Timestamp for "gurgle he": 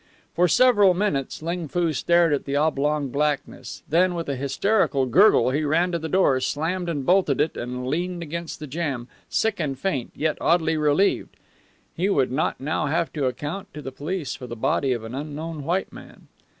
5.05-5.63